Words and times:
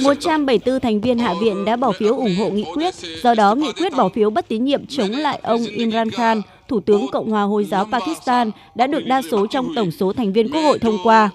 174 0.00 0.80
thành 0.80 1.00
viên 1.00 1.18
Hạ 1.18 1.34
viện 1.42 1.64
đã 1.64 1.76
bỏ 1.76 1.92
phiếu 1.92 2.16
ủng 2.16 2.36
hộ 2.36 2.50
nghị 2.50 2.64
quyết, 2.74 2.94
do 3.22 3.34
đó 3.34 3.54
nghị 3.54 3.72
quyết 3.72 3.92
bỏ 3.96 4.08
phiếu 4.08 4.30
bất 4.30 4.48
tín 4.48 4.64
nhiệm 4.64 4.86
chống 4.86 5.10
lại 5.10 5.40
ông 5.42 5.66
Imran 5.66 6.10
Khan, 6.10 6.42
Thủ 6.68 6.80
tướng 6.80 7.06
Cộng 7.12 7.30
hòa 7.30 7.42
Hồi 7.42 7.64
giáo 7.64 7.88
Pakistan, 7.92 8.50
đã 8.74 8.86
được 8.86 9.06
đa 9.06 9.22
số 9.30 9.46
trong 9.46 9.74
tổng 9.76 9.90
số 9.90 10.12
thành 10.12 10.32
viên 10.32 10.48
Quốc 10.48 10.60
hội 10.60 10.78
thông 10.78 10.98
qua. 11.04 11.30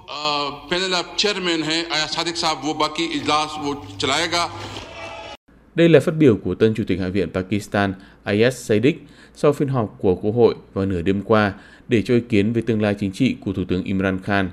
Đây 5.76 5.90
là 5.90 5.99
phát 5.99 6.15
biểu 6.17 6.38
của 6.44 6.56
tân 6.56 6.74
Chủ 6.74 6.83
tịch 6.88 6.99
Hạ 6.99 7.08
viện 7.08 7.29
Pakistan 7.33 7.94
Ayaz 8.26 8.49
Sadiq 8.49 8.94
sau 9.35 9.53
phiên 9.53 9.67
họp 9.67 9.96
của 9.99 10.15
Quốc 10.15 10.31
hội 10.31 10.56
vào 10.74 10.85
nửa 10.85 11.01
đêm 11.01 11.22
qua 11.22 11.53
để 11.88 12.01
cho 12.01 12.13
ý 12.13 12.19
kiến 12.29 12.53
về 12.53 12.62
tương 12.62 12.81
lai 12.81 12.96
chính 12.99 13.12
trị 13.12 13.35
của 13.46 13.53
Thủ 13.53 13.63
tướng 13.67 13.83
Imran 13.83 14.19
Khan. 14.24 14.49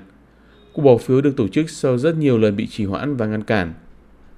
Cuộc 0.73 0.81
bỏ 0.81 0.97
phiếu 0.97 1.21
được 1.21 1.35
tổ 1.37 1.47
chức 1.47 1.69
sau 1.69 1.97
rất 1.97 2.17
nhiều 2.17 2.37
lần 2.37 2.55
bị 2.55 2.67
trì 2.67 2.85
hoãn 2.85 3.15
và 3.15 3.25
ngăn 3.25 3.43
cản. 3.43 3.73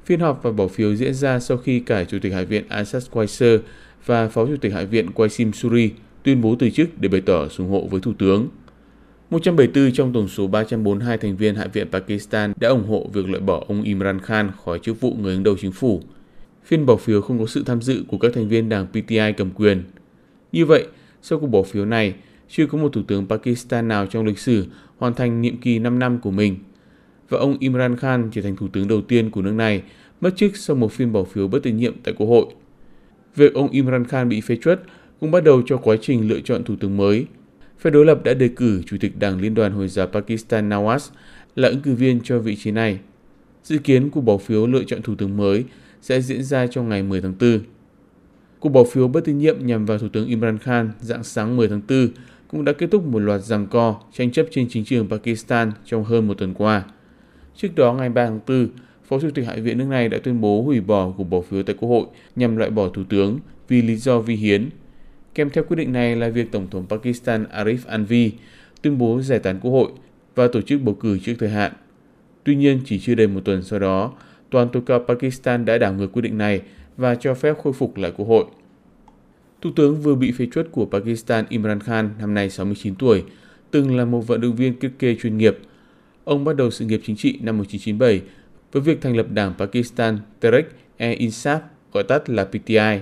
Phiên 0.06 0.20
họp 0.20 0.44
và 0.44 0.52
bỏ 0.52 0.68
phiếu 0.68 0.96
diễn 0.96 1.14
ra 1.14 1.40
sau 1.40 1.58
khi 1.58 1.80
cả 1.80 2.04
Chủ 2.04 2.20
tịch 2.22 2.34
Hạ 2.34 2.42
viện 2.42 2.64
Asad 2.70 3.08
Weiser 3.12 3.60
và 4.06 4.28
Phó 4.28 4.46
Chủ 4.46 4.58
tịch 4.62 4.74
Hạ 4.74 4.84
viện 4.84 5.08
Qasim 5.16 5.52
Suri 5.52 5.92
tuyên 6.24 6.42
bố 6.42 6.56
từ 6.60 6.70
chức 6.70 7.02
để 7.02 7.10
bày 7.10 7.22
tỏ 7.22 7.48
ủng 7.58 7.70
hộ 7.70 7.88
với 7.92 8.02
Thủ 8.02 8.14
tướng. 8.18 8.48
174 9.30 9.92
trong 9.94 10.14
tổng 10.14 10.28
số 10.28 10.48
342 10.48 11.18
thành 11.18 11.38
viên 11.38 11.56
Hạ 11.56 11.68
viện 11.74 11.88
Pakistan 11.92 12.54
đã 12.60 12.70
ủng 12.70 12.88
hộ 12.88 13.10
việc 13.14 13.30
loại 13.30 13.42
bỏ 13.42 13.64
ông 13.68 13.84
Imran 13.84 14.20
Khan 14.20 14.52
khỏi 14.66 14.80
chức 14.80 15.02
vụ 15.02 15.16
người 15.20 15.34
đứng 15.34 15.44
đầu 15.44 15.56
chính 15.62 15.72
phủ. 15.72 16.02
Phiên 16.66 16.86
bỏ 16.86 16.96
phiếu 16.96 17.22
không 17.22 17.40
có 17.40 17.46
sự 17.46 17.64
tham 17.66 17.82
dự 17.82 18.04
của 18.08 18.18
các 18.18 18.32
thành 18.36 18.48
viên 18.48 18.70
đảng 18.70 18.88
PTI 18.88 19.34
cầm 19.38 19.52
quyền. 19.52 19.84
Như 20.52 20.66
vậy, 20.66 20.88
sau 21.22 21.40
cuộc 21.40 21.48
bỏ 21.48 21.64
phiếu 21.64 21.86
này, 21.86 22.14
chưa 22.52 22.66
có 22.66 22.78
một 22.78 22.94
thủ 22.94 23.02
tướng 23.08 23.28
Pakistan 23.28 23.88
nào 23.88 24.06
trong 24.06 24.26
lịch 24.26 24.40
sử 24.40 24.66
hoàn 24.98 25.14
thành 25.14 25.42
nhiệm 25.42 25.58
kỳ 25.58 25.80
5 25.80 26.00
năm 26.00 26.20
của 26.20 26.32
mình. 26.32 26.58
Và 27.30 27.38
ông 27.38 27.58
Imran 27.60 27.98
Khan 27.98 28.30
trở 28.32 28.42
thành 28.42 28.56
thủ 28.56 28.68
tướng 28.68 28.88
đầu 28.88 29.02
tiên 29.02 29.30
của 29.30 29.42
nước 29.42 29.54
này, 29.54 29.84
mất 30.22 30.36
chức 30.36 30.58
sau 30.58 30.76
một 30.76 30.92
phiên 30.92 31.12
bỏ 31.12 31.24
phiếu 31.24 31.48
bất 31.48 31.64
tín 31.64 31.78
nhiệm 31.78 31.94
tại 32.04 32.14
Quốc 32.18 32.28
hội. 32.28 32.46
Việc 33.36 33.54
ông 33.54 33.72
Imran 33.72 34.06
Khan 34.06 34.30
bị 34.30 34.42
phê 34.42 34.58
truất 34.62 34.82
cũng 35.20 35.32
bắt 35.32 35.44
đầu 35.44 35.62
cho 35.66 35.78
quá 35.78 35.96
trình 36.02 36.28
lựa 36.30 36.40
chọn 36.40 36.64
thủ 36.64 36.76
tướng 36.80 36.98
mới. 36.98 37.26
Phe 37.80 37.90
đối 37.90 38.06
lập 38.06 38.24
đã 38.24 38.34
đề 38.34 38.48
cử 38.48 38.82
Chủ 38.86 38.98
tịch 39.00 39.20
Đảng 39.20 39.42
Liên 39.42 39.54
đoàn 39.54 39.72
Hồi 39.72 39.88
giáo 39.88 40.08
Pakistan 40.08 40.70
Nawaz 40.70 41.10
là 41.56 41.68
ứng 41.68 41.82
cử 41.82 41.96
viên 41.96 42.20
cho 42.24 42.40
vị 42.40 42.56
trí 42.56 42.72
này. 42.72 43.00
Dự 43.64 43.78
kiến 43.78 44.10
cuộc 44.10 44.22
bỏ 44.22 44.38
phiếu 44.38 44.68
lựa 44.68 44.84
chọn 44.84 45.02
thủ 45.02 45.16
tướng 45.16 45.38
mới 45.38 45.64
sẽ 46.02 46.22
diễn 46.22 46.44
ra 46.44 46.68
trong 46.68 46.90
ngày 46.90 47.04
10 47.04 47.22
tháng 47.22 47.34
4. 47.40 47.60
Cuộc 48.60 48.70
bỏ 48.70 48.84
phiếu 48.84 49.08
bất 49.08 49.26
tín 49.26 49.38
nhiệm 49.38 49.66
nhằm 49.66 49.86
vào 49.86 49.98
Thủ 49.98 50.08
tướng 50.14 50.28
Imran 50.28 50.58
Khan 50.58 50.92
dạng 51.02 51.24
sáng 51.24 51.58
10 51.58 51.68
tháng 51.68 51.82
4 51.90 52.08
cũng 52.52 52.66
đã 52.66 52.74
kết 52.74 52.88
thúc 52.92 53.06
một 53.06 53.20
loạt 53.20 53.42
giằng 53.42 53.68
co, 53.68 54.02
tranh 54.14 54.32
chấp 54.32 54.46
trên 54.52 54.68
chính 54.70 54.86
trường 54.86 55.10
Pakistan 55.10 55.72
trong 55.86 56.04
hơn 56.04 56.28
một 56.28 56.34
tuần 56.38 56.54
qua. 56.54 56.84
Trước 57.56 57.76
đó 57.76 57.94
ngày 57.94 58.10
3 58.10 58.26
tháng 58.26 58.40
4, 58.48 58.68
Phó 59.04 59.20
Chủ 59.20 59.30
tịch 59.32 59.46
Hạ 59.46 59.56
viện 59.56 59.78
nước 59.78 59.88
này 59.88 60.10
đã 60.10 60.18
tuyên 60.24 60.42
bố 60.42 60.62
hủy 60.62 60.82
bỏ 60.82 61.14
cuộc 61.18 61.24
bỏ 61.24 61.42
phiếu 61.42 61.64
tại 61.64 61.76
Quốc 61.80 61.90
hội 61.90 62.06
nhằm 62.36 62.58
loại 62.58 62.70
bỏ 62.70 62.90
Thủ 62.90 63.04
tướng 63.10 63.40
vì 63.68 63.82
lý 63.82 63.96
do 63.96 64.20
vi 64.20 64.36
hiến. 64.36 64.70
Kèm 65.36 65.50
theo 65.50 65.64
quyết 65.64 65.76
định 65.76 65.94
này 65.94 66.16
là 66.16 66.30
việc 66.30 66.52
Tổng 66.52 66.68
thống 66.72 66.86
Pakistan 66.90 67.46
Arif 67.54 67.78
Anvi 67.88 68.32
tuyên 68.82 68.98
bố 68.98 69.22
giải 69.22 69.40
tán 69.40 69.60
Quốc 69.60 69.72
hội 69.72 69.92
và 70.36 70.48
tổ 70.48 70.62
chức 70.62 70.82
bầu 70.82 70.96
cử 70.96 71.20
trước 71.20 71.34
thời 71.40 71.50
hạn. 71.50 71.72
Tuy 72.44 72.56
nhiên, 72.56 72.80
chỉ 72.86 73.00
chưa 73.00 73.16
đầy 73.16 73.28
một 73.28 73.42
tuần 73.46 73.64
sau 73.64 73.80
đó, 73.80 74.12
toàn 74.50 74.70
tối 74.70 74.84
cao 74.86 75.06
Pakistan 75.08 75.66
đã 75.66 75.78
đảo 75.78 75.94
ngược 75.94 76.08
quyết 76.08 76.22
định 76.22 76.38
này 76.38 76.62
và 76.98 77.16
cho 77.16 77.34
phép 77.34 77.58
khôi 77.64 77.74
phục 77.74 77.98
lại 77.98 78.12
Quốc 78.18 78.26
hội. 78.26 78.46
Thủ 79.62 79.72
tướng 79.76 80.02
vừa 80.02 80.16
bị 80.16 80.32
phế 80.32 80.48
truất 80.54 80.72
của 80.72 80.86
Pakistan 80.86 81.46
Imran 81.50 81.80
Khan, 81.80 82.10
năm 82.20 82.34
nay 82.34 82.50
69 82.50 82.96
tuổi, 82.96 83.24
từng 83.72 83.98
là 83.98 84.06
một 84.06 84.28
vận 84.28 84.42
động 84.42 84.56
viên 84.56 84.80
thiết 84.80 84.92
kê 85.00 85.16
chuyên 85.16 85.38
nghiệp. 85.38 85.58
Ông 86.24 86.44
bắt 86.44 86.56
đầu 86.56 86.72
sự 86.72 86.86
nghiệp 86.86 87.02
chính 87.04 87.16
trị 87.16 87.40
năm 87.42 87.58
1997 87.58 88.22
với 88.72 88.82
việc 88.82 89.02
thành 89.02 89.18
lập 89.18 89.26
đảng 89.32 89.54
Pakistan 89.58 90.20
Tehreek-e-Insaf, 90.40 91.60
gọi 91.94 92.04
tắt 92.04 92.30
là 92.30 92.46
PTI. 92.46 93.00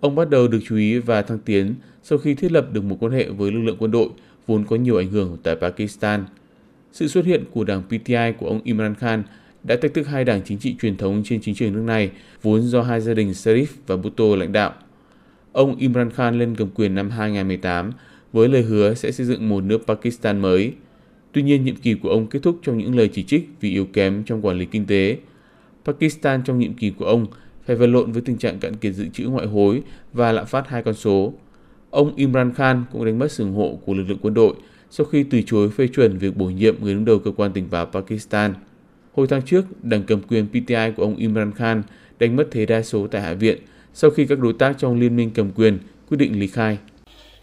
Ông 0.00 0.14
bắt 0.14 0.30
đầu 0.30 0.48
được 0.48 0.58
chú 0.64 0.76
ý 0.76 0.98
và 0.98 1.22
thăng 1.22 1.38
tiến 1.38 1.74
sau 2.02 2.18
khi 2.18 2.34
thiết 2.34 2.52
lập 2.52 2.72
được 2.72 2.84
một 2.84 2.96
quan 3.00 3.12
hệ 3.12 3.28
với 3.28 3.52
lực 3.52 3.60
lượng 3.60 3.76
quân 3.78 3.90
đội 3.90 4.08
vốn 4.46 4.64
có 4.64 4.76
nhiều 4.76 4.96
ảnh 4.96 5.10
hưởng 5.10 5.36
tại 5.42 5.56
Pakistan. 5.56 6.24
Sự 6.92 7.08
xuất 7.08 7.24
hiện 7.24 7.44
của 7.50 7.64
đảng 7.64 7.82
PTI 7.82 8.32
của 8.38 8.46
ông 8.46 8.60
Imran 8.64 8.94
Khan 8.94 9.22
đã 9.64 9.76
thách 9.82 9.94
thức 9.94 10.06
hai 10.06 10.24
đảng 10.24 10.42
chính 10.44 10.58
trị 10.58 10.76
truyền 10.80 10.96
thống 10.96 11.22
trên 11.24 11.40
chính 11.40 11.54
trường 11.54 11.72
nước 11.72 11.82
này 11.82 12.10
vốn 12.42 12.62
do 12.62 12.82
hai 12.82 13.00
gia 13.00 13.14
đình 13.14 13.30
Sharif 13.30 13.66
và 13.86 13.96
Bhutto 13.96 14.24
lãnh 14.36 14.52
đạo. 14.52 14.74
Ông 15.52 15.76
Imran 15.76 16.10
Khan 16.10 16.38
lên 16.38 16.54
cầm 16.56 16.68
quyền 16.74 16.94
năm 16.94 17.10
2018 17.10 17.92
với 18.32 18.48
lời 18.48 18.62
hứa 18.62 18.94
sẽ 18.94 19.10
xây 19.10 19.26
dựng 19.26 19.48
một 19.48 19.64
nước 19.64 19.86
Pakistan 19.86 20.40
mới. 20.40 20.72
Tuy 21.32 21.42
nhiên, 21.42 21.64
nhiệm 21.64 21.76
kỳ 21.76 21.94
của 21.94 22.08
ông 22.08 22.26
kết 22.26 22.42
thúc 22.42 22.58
trong 22.62 22.78
những 22.78 22.96
lời 22.96 23.08
chỉ 23.12 23.22
trích 23.22 23.48
vì 23.60 23.70
yếu 23.70 23.86
kém 23.92 24.24
trong 24.24 24.46
quản 24.46 24.58
lý 24.58 24.64
kinh 24.64 24.86
tế. 24.86 25.18
Pakistan 25.84 26.42
trong 26.44 26.58
nhiệm 26.58 26.74
kỳ 26.74 26.90
của 26.90 27.04
ông 27.04 27.26
phải 27.66 27.76
vật 27.76 27.86
lộn 27.86 28.12
với 28.12 28.22
tình 28.22 28.38
trạng 28.38 28.58
cạn 28.58 28.76
kiệt 28.76 28.94
dự 28.94 29.08
trữ 29.08 29.24
ngoại 29.24 29.46
hối 29.46 29.82
và 30.12 30.32
lạm 30.32 30.46
phát 30.46 30.68
hai 30.68 30.82
con 30.82 30.94
số. 30.94 31.32
Ông 31.90 32.16
Imran 32.16 32.54
Khan 32.54 32.84
cũng 32.92 33.04
đánh 33.04 33.18
mất 33.18 33.32
sự 33.32 33.44
ủng 33.44 33.54
hộ 33.54 33.78
của 33.84 33.94
lực 33.94 34.04
lượng 34.08 34.18
quân 34.22 34.34
đội 34.34 34.54
sau 34.90 35.06
khi 35.06 35.22
từ 35.22 35.42
chối 35.46 35.70
phê 35.70 35.88
chuẩn 35.88 36.18
việc 36.18 36.36
bổ 36.36 36.46
nhiệm 36.46 36.74
người 36.80 36.94
đứng 36.94 37.04
đầu 37.04 37.18
cơ 37.18 37.30
quan 37.36 37.52
tình 37.52 37.68
báo 37.70 37.86
Pakistan. 37.86 38.54
Hồi 39.12 39.26
tháng 39.26 39.42
trước, 39.42 39.84
đảng 39.84 40.02
cầm 40.02 40.20
quyền 40.22 40.46
PTI 40.46 40.92
của 40.96 41.02
ông 41.02 41.16
Imran 41.16 41.52
Khan 41.52 41.82
đánh 42.18 42.36
mất 42.36 42.48
thế 42.50 42.66
đa 42.66 42.82
số 42.82 43.06
tại 43.06 43.22
Hạ 43.22 43.34
viện 43.34 43.58
sau 44.00 44.10
khi 44.10 44.26
các 44.26 44.38
đối 44.38 44.52
tác 44.52 44.78
trong 44.78 45.00
liên 45.00 45.16
minh 45.16 45.30
cầm 45.34 45.50
quyền 45.50 45.78
quyết 46.08 46.16
định 46.16 46.40
lý 46.40 46.46
khai. 46.46 46.78